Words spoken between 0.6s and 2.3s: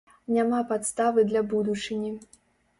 падставы для будучыні.